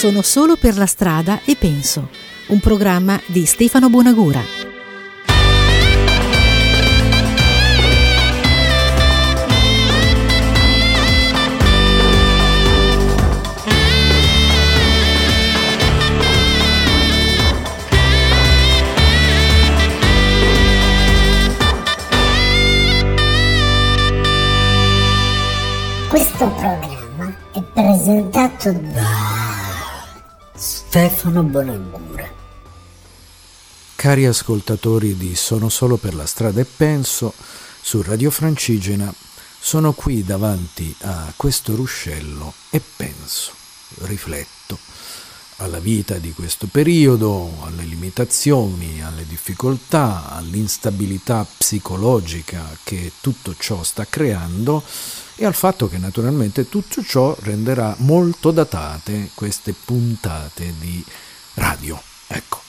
[0.00, 2.08] Sono solo per la strada e penso.
[2.46, 4.40] Un programma di Stefano Bonagura.
[26.08, 29.09] Questo programma è presentato da
[31.20, 32.32] Stefano Bonagura.
[33.94, 37.34] Cari ascoltatori di Sono solo per la strada e penso,
[37.82, 39.12] su Radio Francigena,
[39.58, 43.52] sono qui davanti a questo ruscello e penso,
[44.04, 44.78] rifletto
[45.56, 54.06] alla vita di questo periodo, alle limitazioni, alle difficoltà, all'instabilità psicologica che tutto ciò sta
[54.08, 54.82] creando
[55.40, 61.02] e al fatto che naturalmente tutto ciò renderà molto datate queste puntate di
[61.54, 61.98] radio.
[62.26, 62.60] Ecco,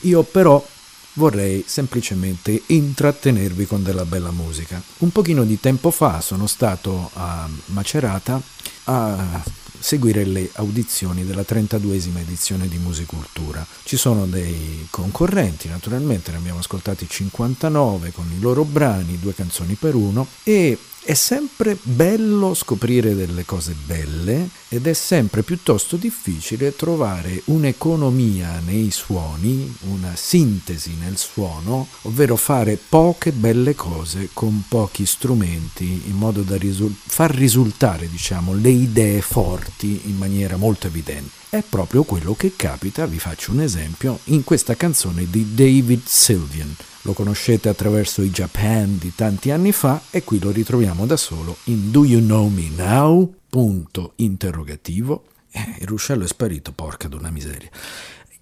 [0.00, 0.66] io però
[1.14, 4.82] vorrei semplicemente intrattenervi con della bella musica.
[5.00, 8.40] Un pochino di tempo fa sono stato a Macerata
[8.84, 9.42] a
[9.78, 13.66] seguire le audizioni della 32esima edizione di Musicultura.
[13.82, 19.74] Ci sono dei concorrenti, naturalmente ne abbiamo ascoltati 59 con i loro brani, due canzoni
[19.74, 26.74] per uno e è sempre bello scoprire delle cose belle ed è sempre piuttosto difficile
[26.74, 35.04] trovare un'economia nei suoni, una sintesi nel suono, ovvero fare poche belle cose con pochi
[35.04, 41.42] strumenti in modo da risul- far risultare diciamo, le idee forti in maniera molto evidente.
[41.50, 46.74] È proprio quello che capita, vi faccio un esempio, in questa canzone di David Sylvian
[47.04, 51.56] lo conoscete attraverso i Japan di tanti anni fa e qui lo ritroviamo da solo
[51.64, 53.34] in Do You Know Me Now?
[53.48, 55.26] Punto interrogativo.
[55.50, 57.68] Eh, il ruscello è sparito, porca d'una miseria.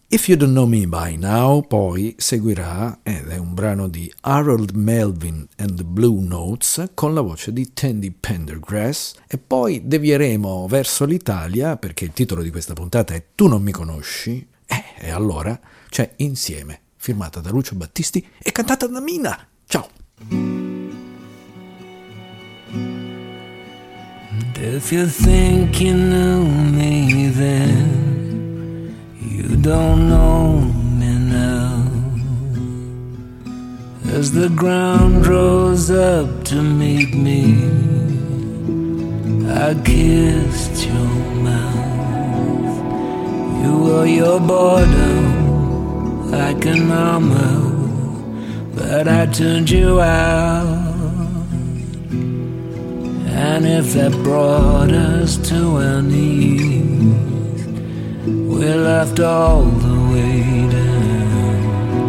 [0.06, 4.72] If You Don't Know Me By Now poi seguirà, ed è un brano di Harold
[4.74, 11.04] Melvin and the Blue Notes con la voce di Tandy Pendergrass e poi devieremo verso
[11.04, 15.58] l'Italia perché il titolo di questa puntata è Tu non mi conosci eh, e allora
[15.88, 19.36] c'è insieme firmata da Lucio Battisti e cantata da Mina.
[19.66, 19.88] Ciao!
[24.54, 30.60] If you think you knew me then, you don't know
[31.00, 31.82] me now.
[34.16, 37.56] As the ground rose up to meet me,
[39.50, 42.76] I kissed your mouth.
[43.64, 45.41] You were your boredom
[46.32, 47.60] like a armor,
[48.74, 50.88] but I turned you out.
[53.44, 57.66] And if that brought us to our knees,
[58.24, 62.02] we left all the way down.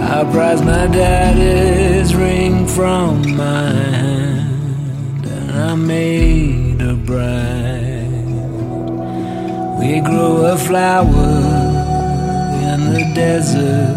[0.00, 8.08] I prized my daddy's ring from my hand, and I made a bride.
[9.78, 11.69] We grew a flower
[12.72, 13.96] in the desert,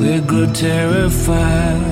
[0.00, 1.82] we grew terrified.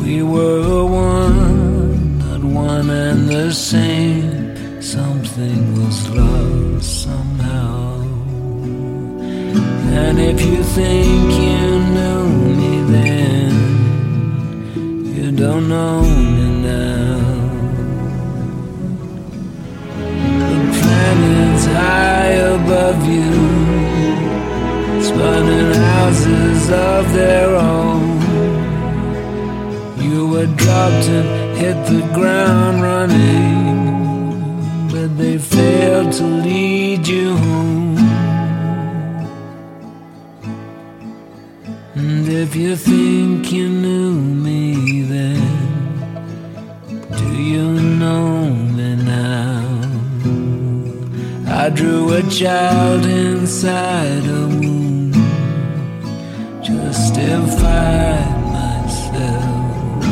[0.00, 4.56] We were one, not one and the same.
[4.80, 8.00] Something was lost somehow.
[10.00, 12.22] And if you think you knew
[12.60, 13.52] me then,
[15.14, 16.01] you don't know
[26.72, 28.20] of their own.
[30.00, 33.68] You were dropped and hit the ground running,
[34.90, 37.98] but they failed to lead you home.
[41.94, 45.40] And if you think you knew me then,
[47.18, 47.66] do you
[48.00, 49.92] know me now?
[51.46, 54.51] I drew a child inside of
[57.32, 60.04] to find myself.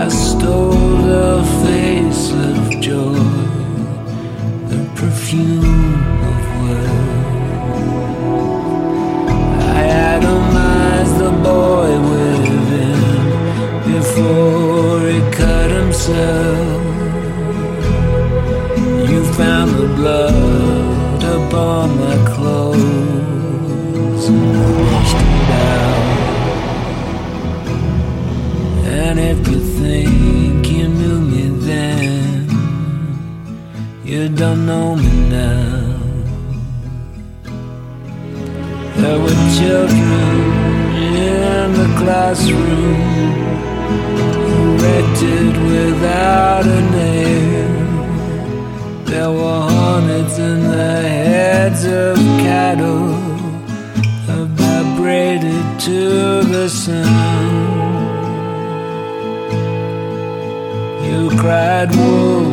[0.00, 1.32] I stole the
[1.64, 2.56] face of
[2.88, 3.30] joy,
[4.72, 5.94] the perfume
[6.30, 7.30] of wealth.
[9.78, 13.02] I atomized the boy within
[13.94, 16.82] before he cut himself.
[19.10, 22.96] You found the blood upon my clothes
[34.36, 35.96] don't know me now.
[38.96, 40.36] There were children
[40.94, 43.34] in the classroom,
[44.52, 47.76] erected without a name.
[49.06, 53.14] There were hornets in the heads of cattle,
[54.60, 57.86] vibrated to the sound.
[61.06, 62.45] You cried wolf,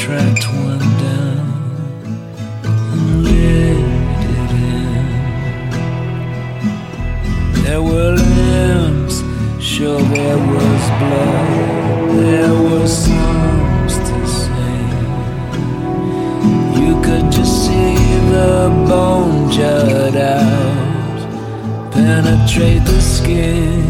[0.00, 1.48] tracked one down
[2.64, 3.76] and let
[4.34, 5.06] it in.
[7.64, 9.16] There were limbs,
[9.62, 14.90] sure there was blood, there were songs to sing.
[16.82, 17.96] You could just see
[18.34, 18.52] the
[18.88, 21.18] bone jut out,
[21.92, 23.89] penetrate the skin.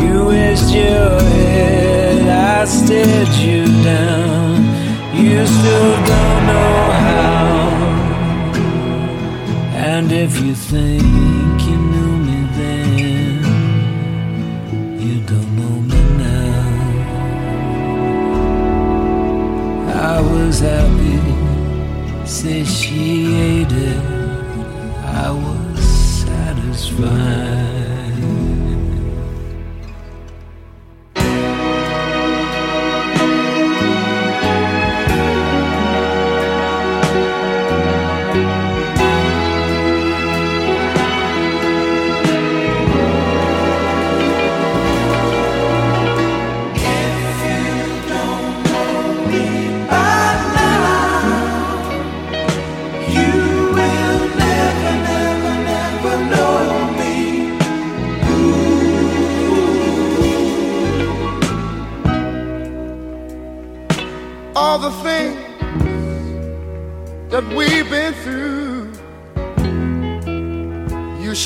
[0.01, 4.65] You raised your head, I stared you down.
[5.15, 7.67] You still don't know how.
[9.75, 11.96] And if you think you knew
[20.17, 21.19] I was happy,
[22.25, 24.01] satiated.
[25.05, 25.85] I was
[26.25, 27.56] satisfied.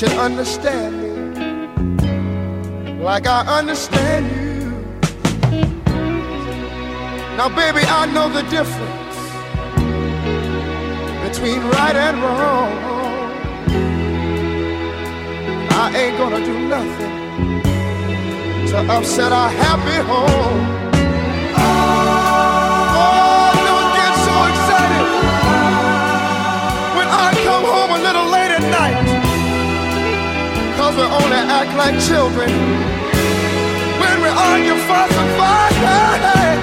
[0.01, 1.11] Should understand me
[3.03, 4.71] like I understand you.
[7.37, 9.17] Now, baby, I know the difference
[11.29, 12.73] between right and wrong.
[15.69, 17.61] I ain't gonna do nothing
[18.69, 20.80] to upset our happy home.
[30.91, 32.49] Cause we only act like children
[34.01, 35.75] when we argue, fuss, and fight.
[35.87, 36.55] Hey, hey.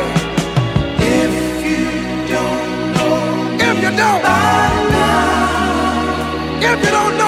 [0.98, 1.32] If
[1.64, 1.86] you
[2.26, 3.16] don't know,
[3.68, 4.22] if you don't,
[6.60, 7.27] if you don't know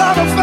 [0.00, 0.39] lot of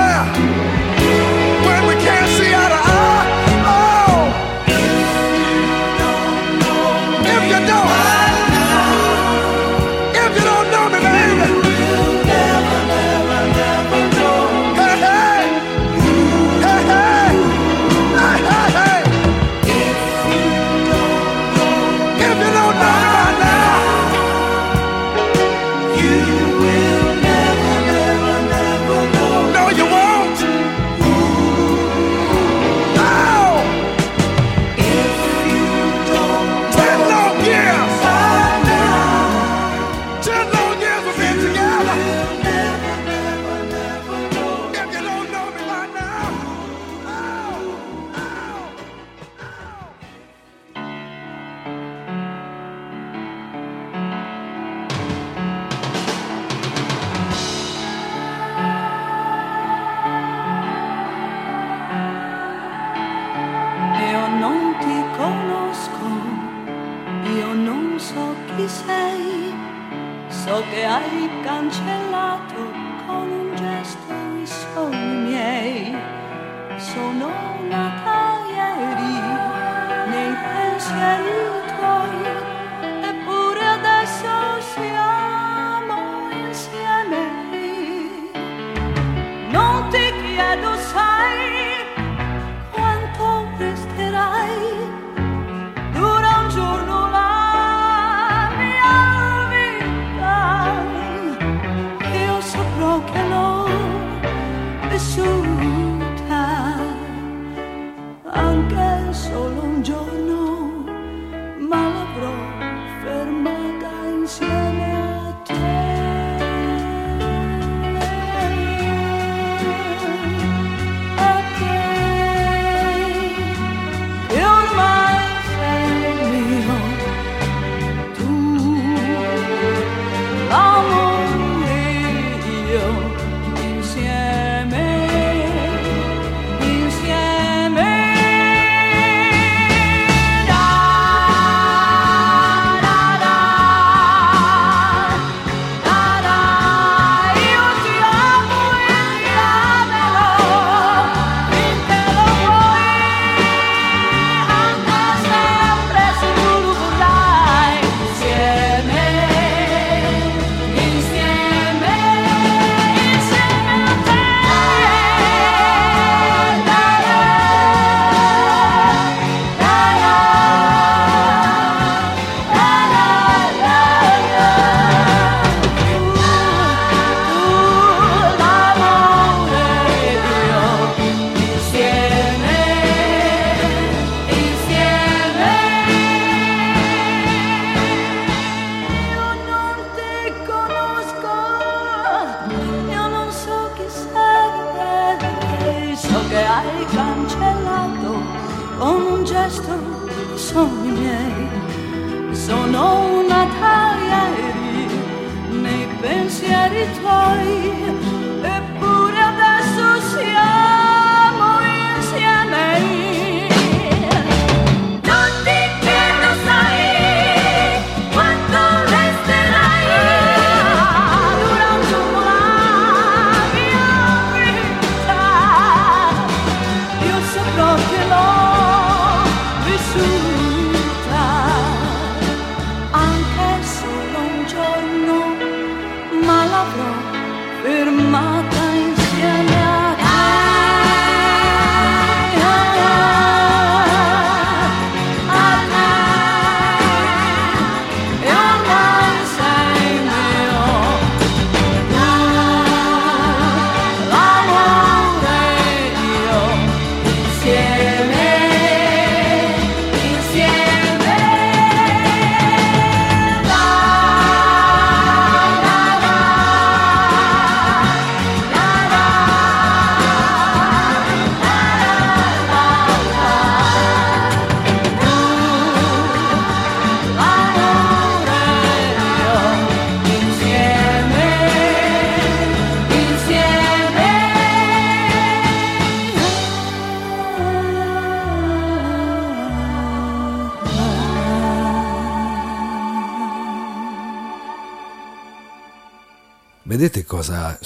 [229.98, 230.27] to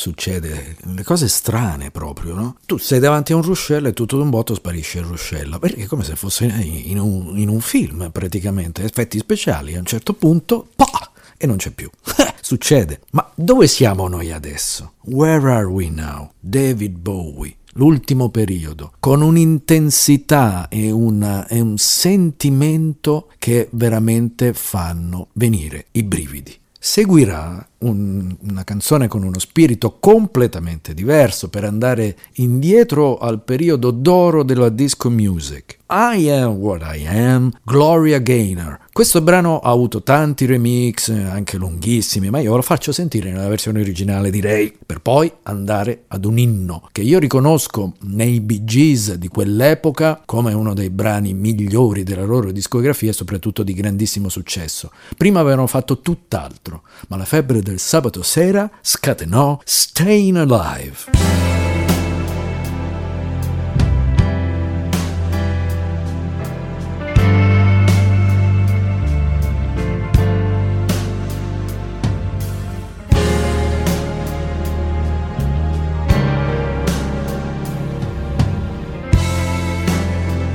[0.02, 0.76] succede?
[0.82, 2.58] Le cose strane proprio, no?
[2.66, 5.86] Tu sei davanti a un ruscello e tutto d'un botto sparisce il ruscello, perché è
[5.86, 10.68] come se fosse in un, in un film praticamente, effetti speciali, a un certo punto,
[10.76, 11.12] pa!
[11.38, 11.90] e non c'è più.
[12.40, 13.02] Succede.
[13.12, 14.94] Ma dove siamo noi adesso?
[15.06, 16.32] Where are we now?
[16.40, 17.56] David Bowie.
[17.76, 26.60] L'ultimo periodo, con un'intensità e, una, e un sentimento che veramente fanno venire i brividi.
[26.78, 34.44] Seguirà un, una canzone con uno spirito completamente diverso per andare indietro al periodo d'oro
[34.44, 35.80] della disco music.
[35.90, 38.80] I Am What I Am, Gloria Gaynor.
[38.94, 43.82] Questo brano ha avuto tanti remix, anche lunghissimi, ma io lo faccio sentire nella versione
[43.82, 49.28] originale direi, per poi andare ad un inno che io riconosco nei Bee Gees di
[49.28, 54.92] quell'epoca come uno dei brani migliori della loro discografia e soprattutto di grandissimo successo.
[55.18, 61.10] Prima avevano fatto tutt'altro, ma la febbre del del sabato sera scatenò Staying Alive.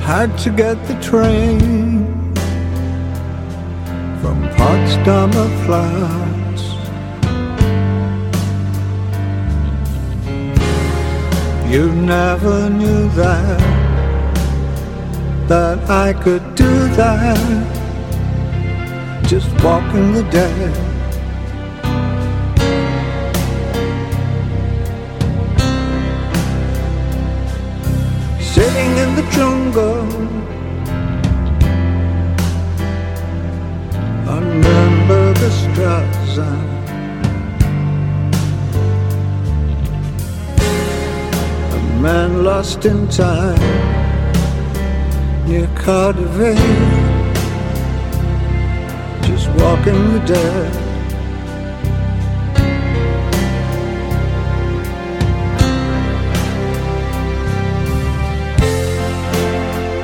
[0.05, 2.07] had to get the train
[4.21, 6.36] from Potsdamer Flat.
[11.69, 13.61] You never knew that
[15.49, 17.37] that I could do that.
[19.27, 20.75] Just walking the dead.
[28.41, 30.07] Sitting in the jungle.
[34.25, 36.76] Remember the Streisand.
[42.07, 43.59] man lost in time
[45.49, 46.57] near Cardiff,
[49.27, 50.73] just walking the dead.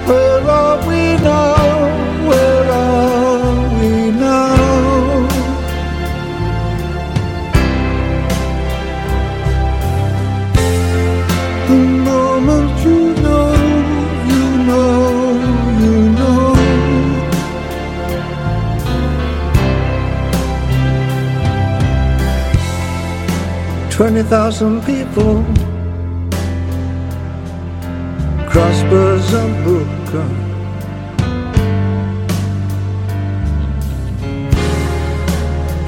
[0.08, 1.61] Where are we now?
[23.92, 25.44] 20,000 people.
[28.48, 30.30] Crossbars are broken.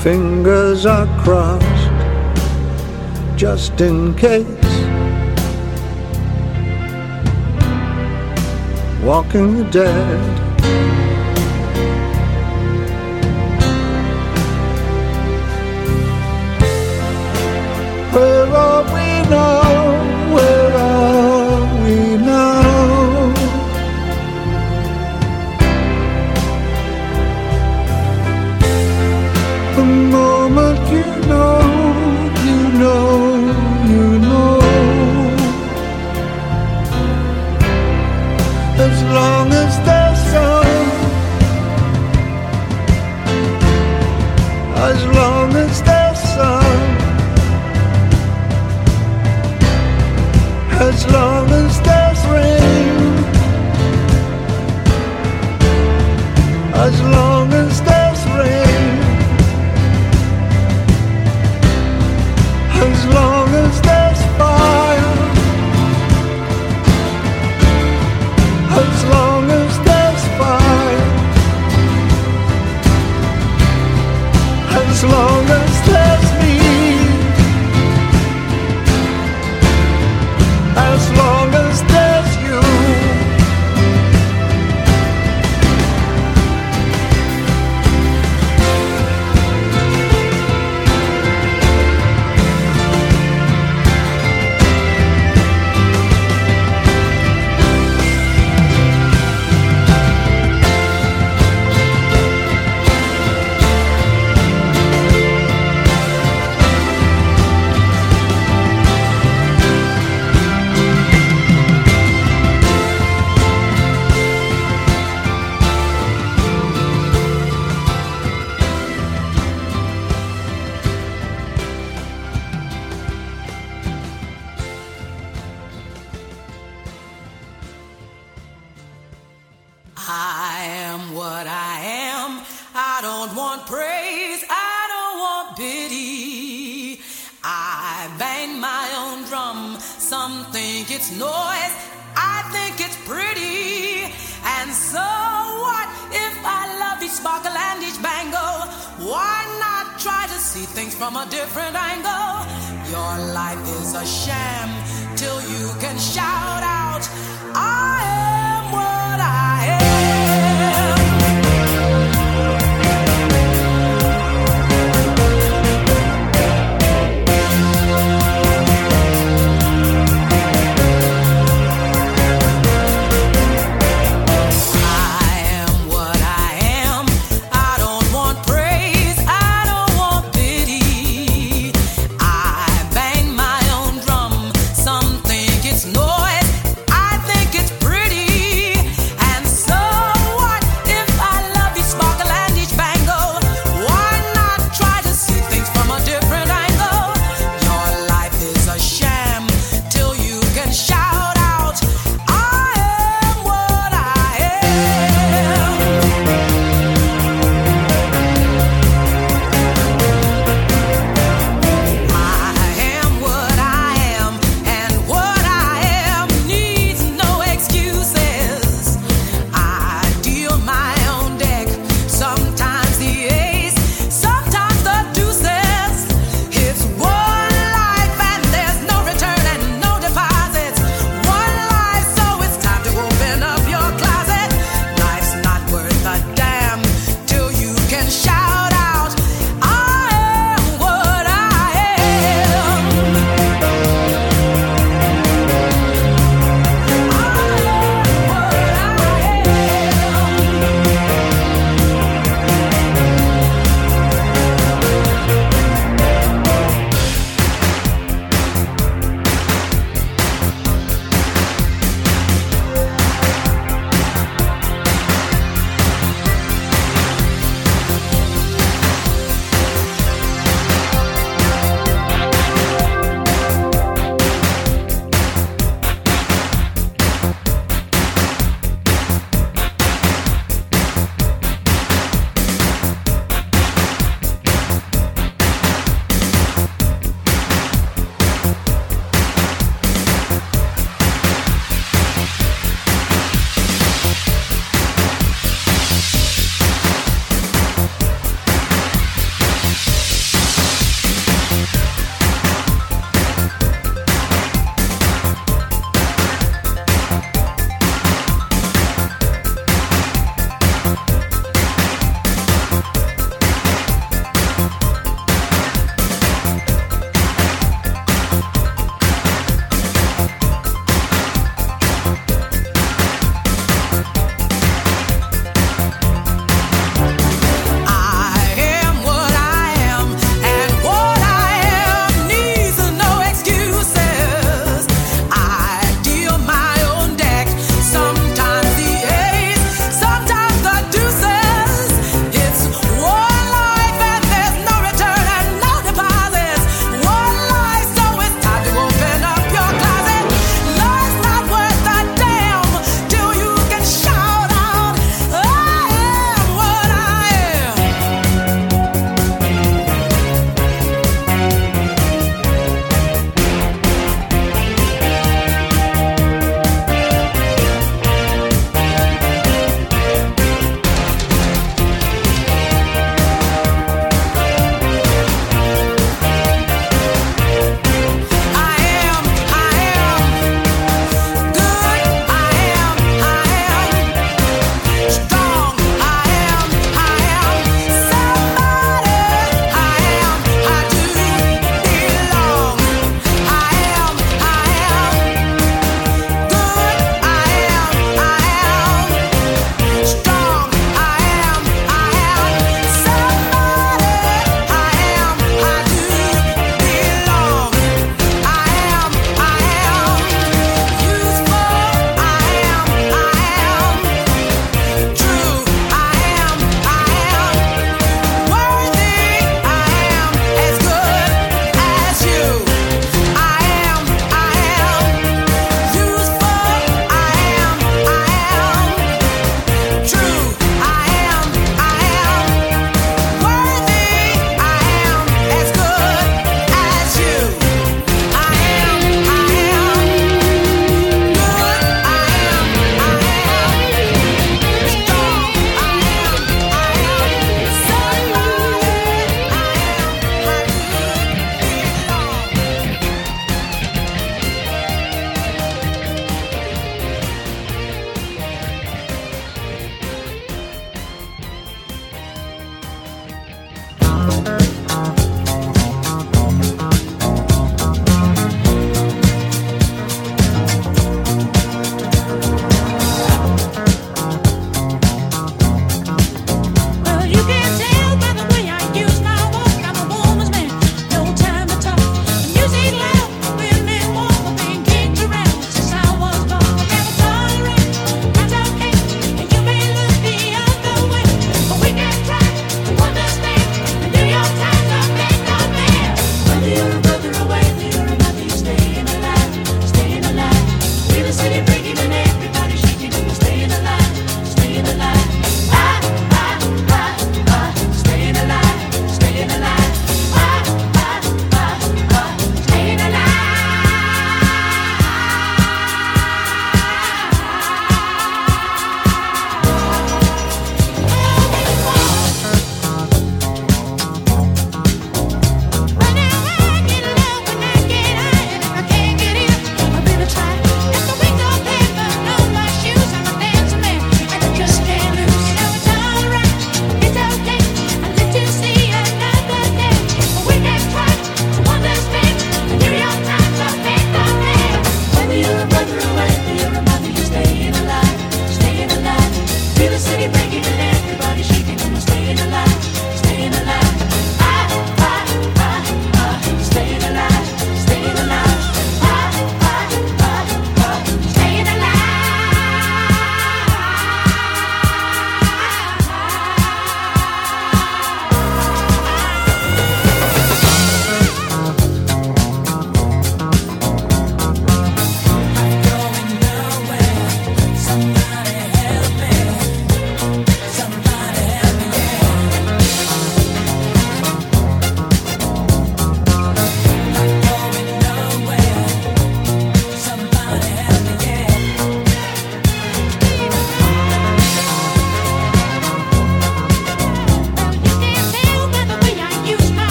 [0.00, 1.66] Fingers are crossed
[3.36, 4.46] just in case.
[9.02, 10.47] Walking the dead.
[19.30, 19.87] know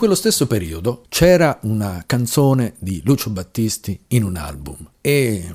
[0.00, 5.54] quello stesso periodo c'era una canzone di Lucio Battisti in un album e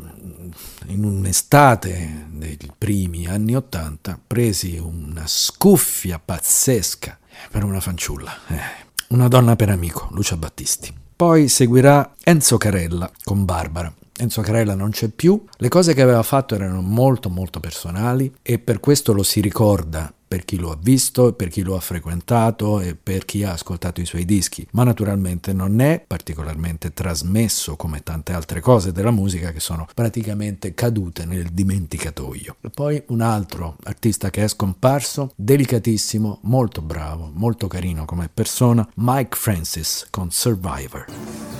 [0.85, 7.17] in un'estate dei primi anni Ottanta presi una scuffia pazzesca
[7.49, 10.93] per una fanciulla, eh, una donna per amico, Lucia Battisti.
[11.15, 13.91] Poi seguirà Enzo Carella con Barbara.
[14.15, 18.59] Enzo Carella non c'è più, le cose che aveva fatto erano molto molto personali e
[18.59, 22.81] per questo lo si ricorda per chi lo ha visto, per chi lo ha frequentato
[22.81, 28.03] e per chi ha ascoltato i suoi dischi, ma naturalmente non è particolarmente trasmesso come
[28.03, 32.57] tante altre cose della musica che sono praticamente cadute nel dimenticatoio.
[32.73, 39.37] Poi un altro artista che è scomparso, delicatissimo, molto bravo, molto carino come persona, Mike
[39.37, 41.54] Francis con Survivor.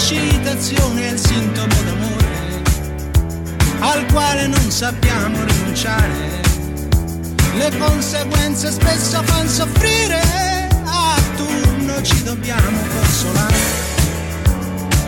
[0.00, 2.62] L'eccitazione è il sintomo d'amore
[3.80, 6.40] al quale non sappiamo rinunciare.
[7.56, 10.22] Le conseguenze spesso fanno soffrire,
[10.84, 13.58] a turno ci dobbiamo consolare.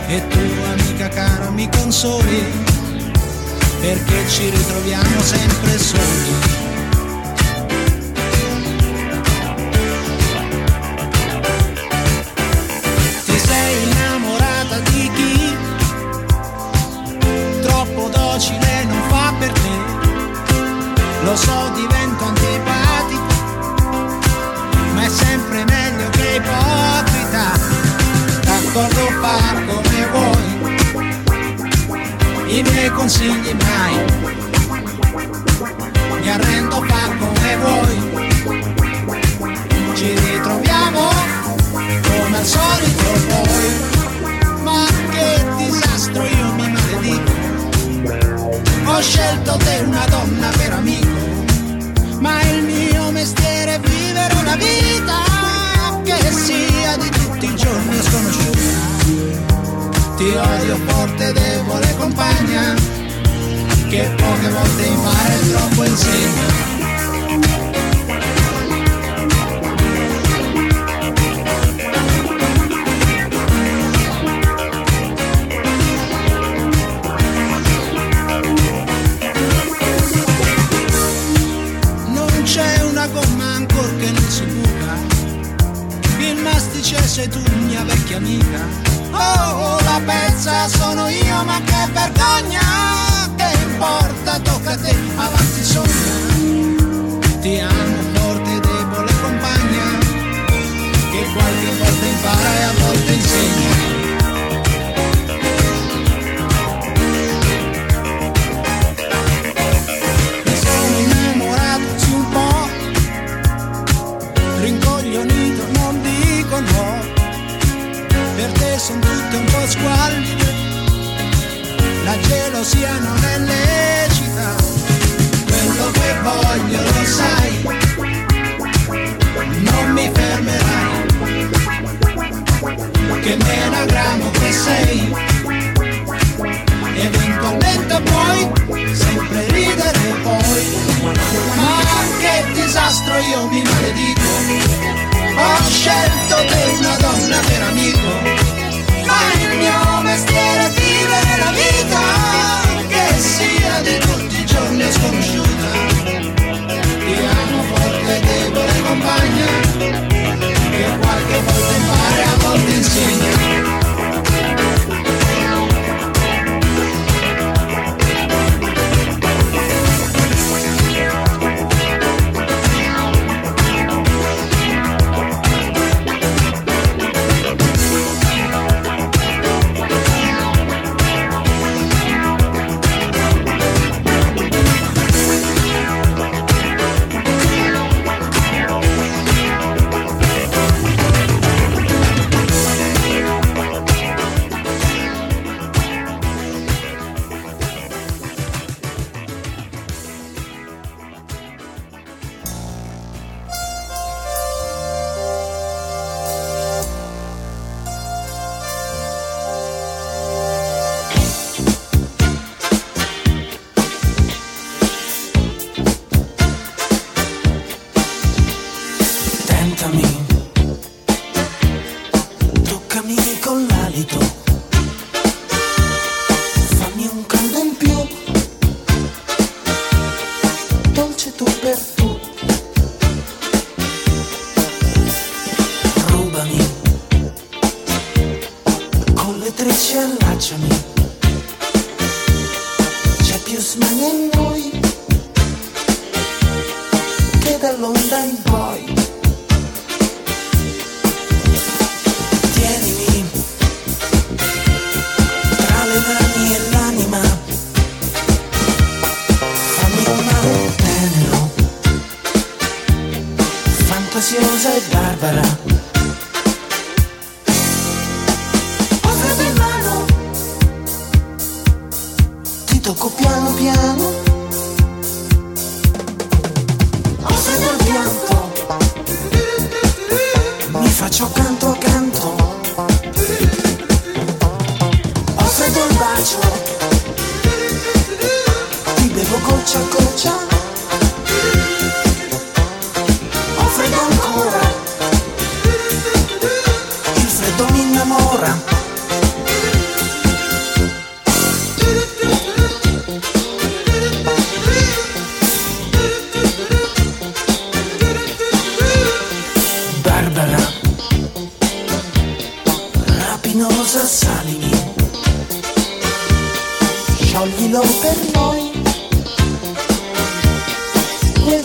[0.09, 0.39] E tu,
[0.71, 2.43] amica cara, mi consoli,
[3.81, 6.62] perché ci ritroviamo sempre soli.
[32.93, 33.95] Consigli mai.
[36.21, 37.97] Mi arrendo, fa come vuoi.
[39.95, 41.09] Ci ritroviamo
[42.01, 44.61] come al solito poi.
[44.63, 47.31] Ma che disastro io mi maledico.
[48.85, 51.21] Ho scelto te una donna per amico.
[52.19, 55.21] Ma il mio mestiere è vivere una vita
[56.03, 58.52] che sia di tutti i giorni sconosciuta.
[60.23, 62.73] Ti odio forte, debole compagna,
[63.89, 66.71] che poche volte impara e troppo insegna.
[87.13, 88.82] Sei tu, mia vecchia amica.
[89.13, 92.61] Oh, la pezza sono io, ma che vergogna!
[93.35, 96.32] Che importa, tocca a te, avanti sogna.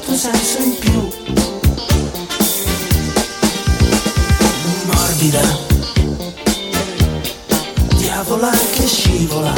[0.09, 1.09] Tuo senso in più,
[4.87, 5.59] morbida,
[7.99, 9.53] diavola che scivola,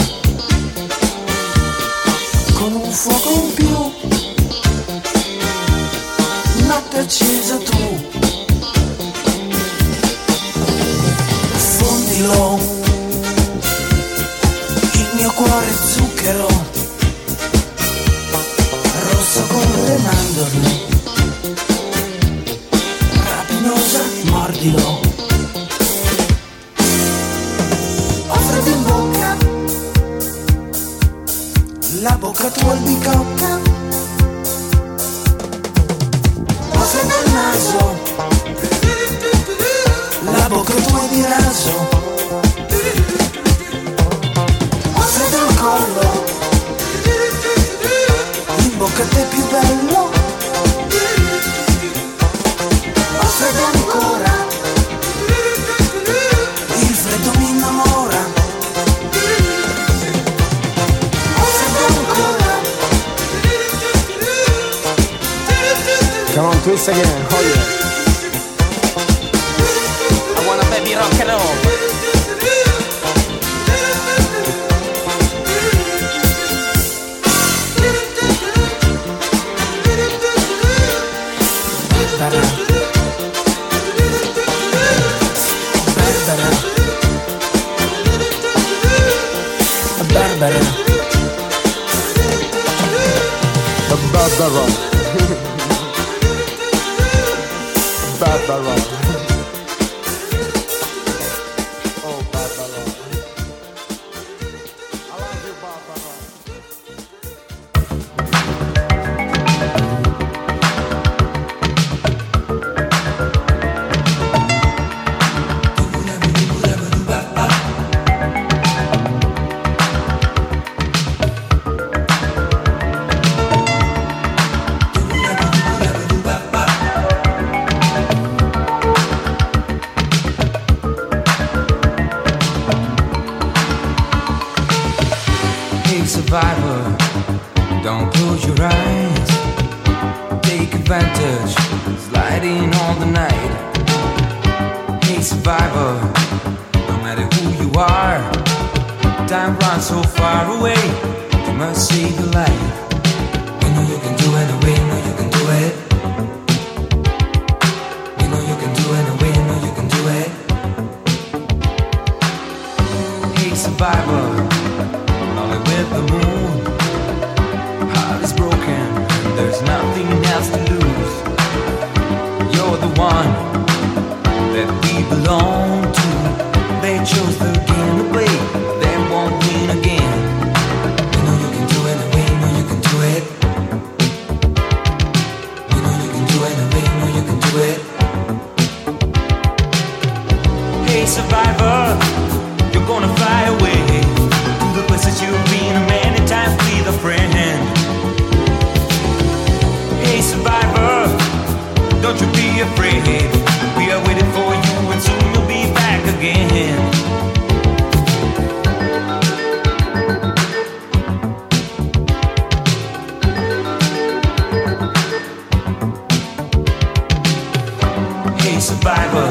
[218.60, 219.30] survivor.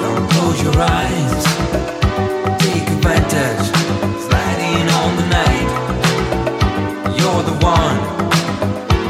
[0.00, 1.44] Don't close your eyes.
[2.62, 3.66] Take advantage.
[4.26, 5.70] Sliding on the night.
[7.18, 8.00] You're the one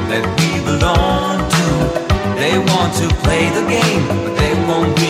[0.08, 1.66] that we belong to.
[2.40, 5.01] They want to play the game, but they won't.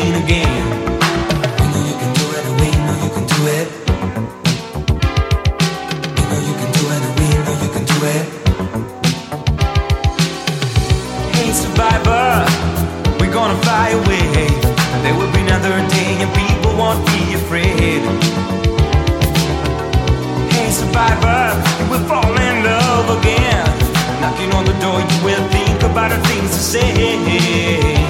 [25.93, 28.01] About the things to say.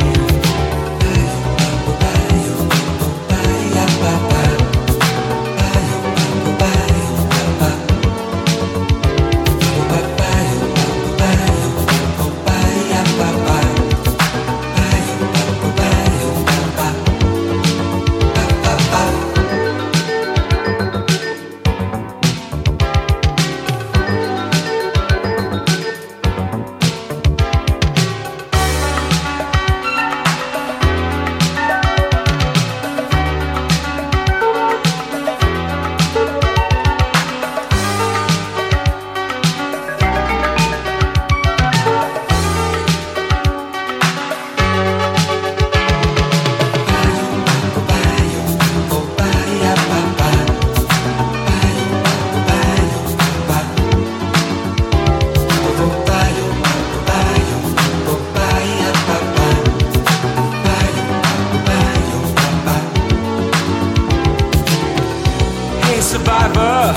[66.13, 66.93] Survivor,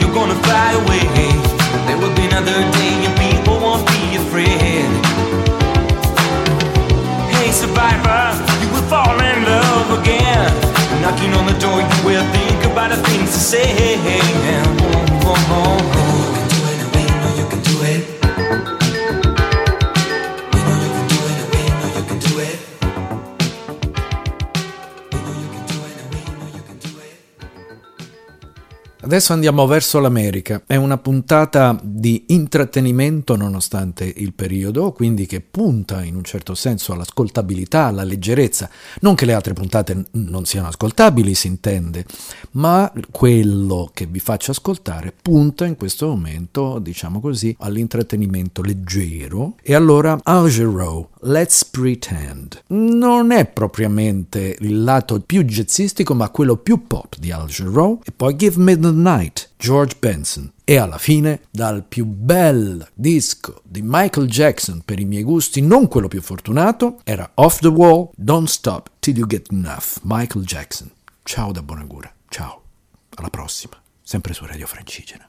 [0.00, 1.04] you're gonna fly away.
[1.86, 4.84] There will be another day and people won't be afraid.
[7.32, 8.24] Hey, survivor,
[8.60, 10.52] you will fall in love again.
[11.00, 13.96] Knocking on the door, you will think about the things to say.
[15.24, 16.13] Oh, oh, oh,
[29.14, 30.64] Adesso andiamo verso l'America.
[30.66, 36.92] È una puntata di intrattenimento nonostante il periodo, quindi che punta in un certo senso
[36.92, 38.68] all'ascoltabilità, alla leggerezza.
[39.02, 42.04] Non che le altre puntate non siano ascoltabili, si intende,
[42.54, 49.54] ma quello che vi faccio ascoltare punta in questo momento, diciamo così, all'intrattenimento leggero.
[49.62, 52.64] E allora Al Jarreau, Let's Pretend.
[52.66, 58.00] Non è propriamente il lato più jazzistico, ma quello più pop di Al Jarreau.
[58.04, 60.52] E poi Give Me the Night, George Benson.
[60.64, 65.88] E alla fine, dal più bel disco di Michael Jackson per i miei gusti, non
[65.88, 70.90] quello più fortunato, era Off the Wall, Don't Stop Till You Get Enough, Michael Jackson.
[71.22, 72.62] Ciao da Bonagura, ciao,
[73.14, 75.26] alla prossima, sempre su Radio Francigena.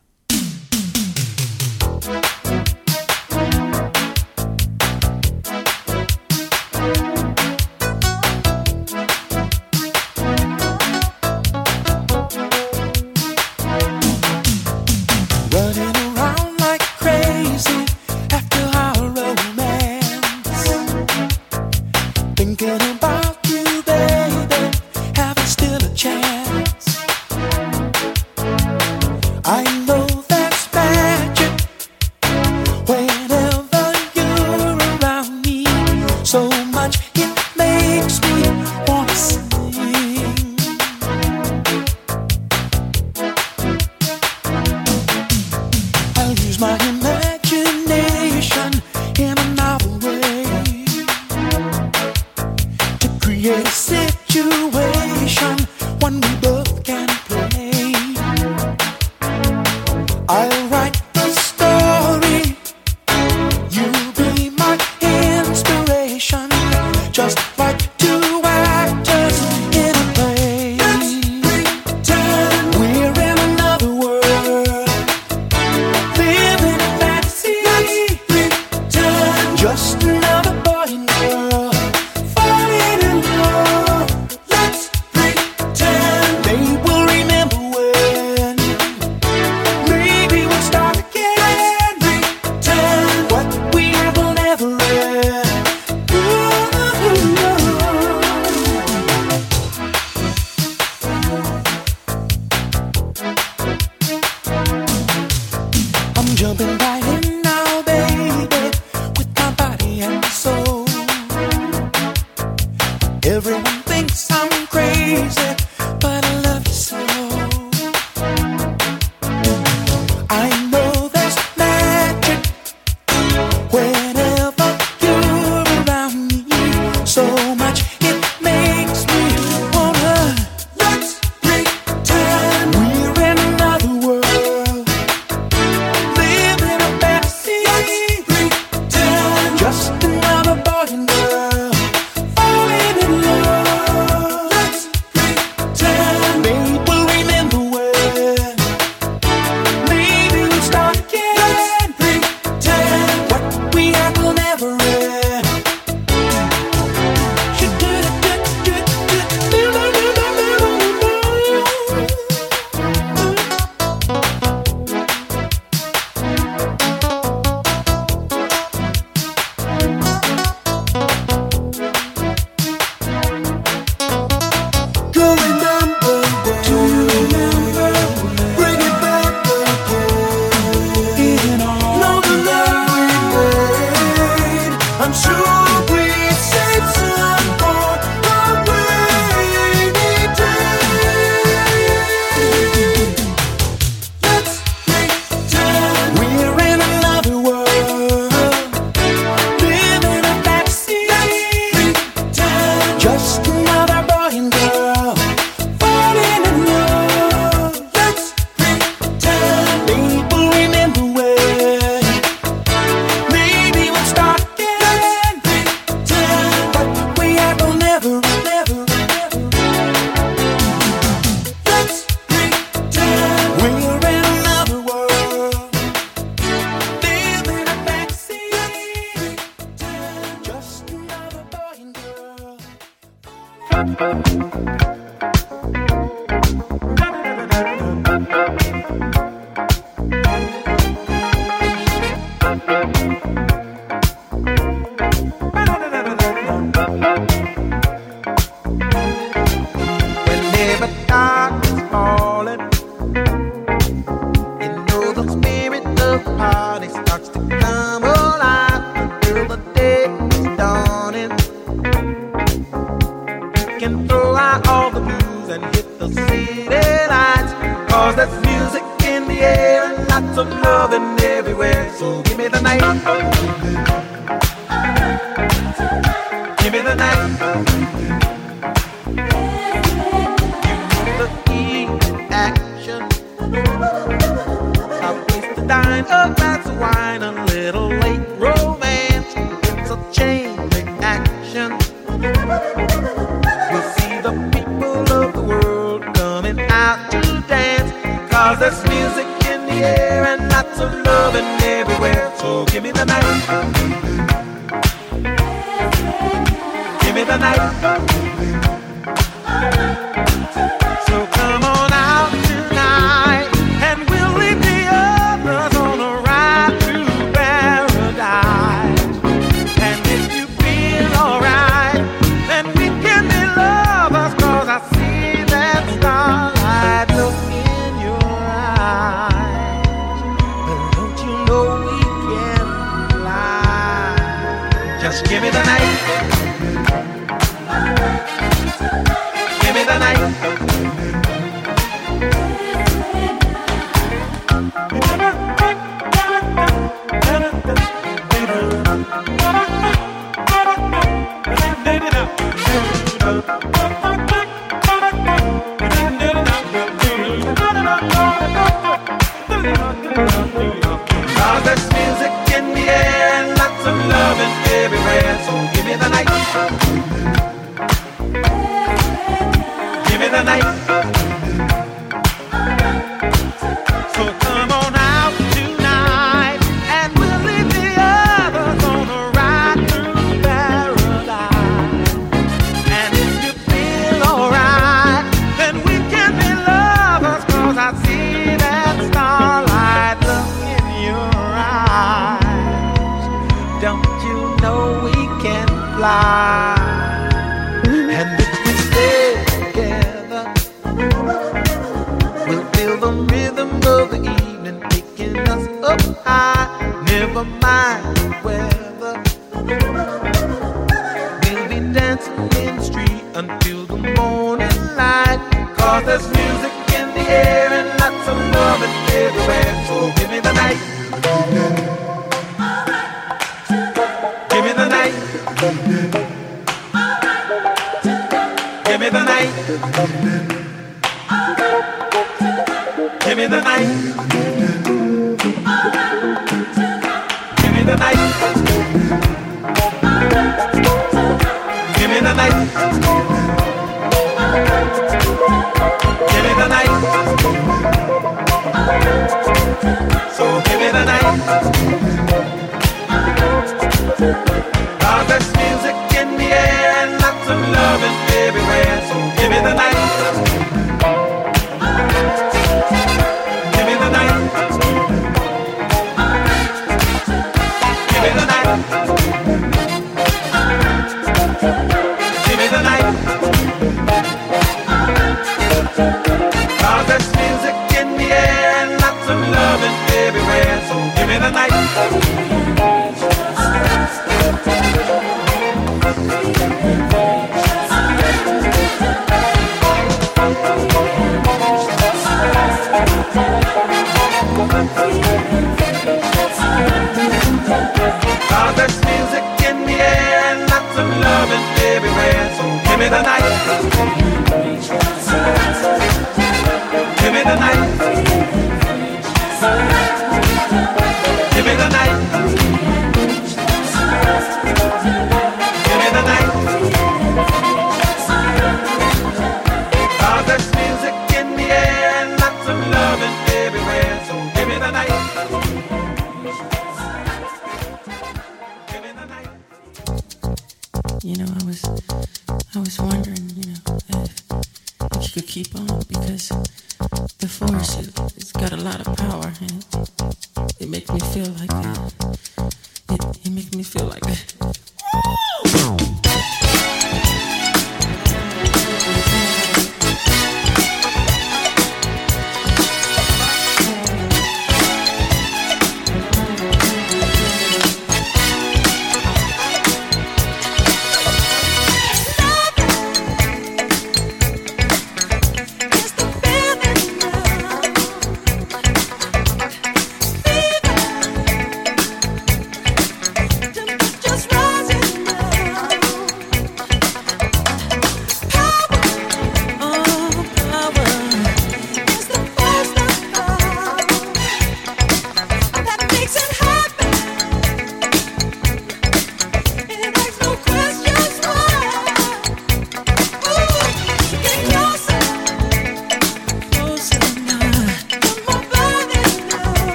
[273.04, 273.35] Thank you.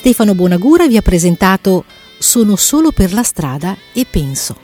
[0.00, 1.84] Stefano Bonagura vi ha presentato
[2.16, 4.56] Sono solo per la strada e penso.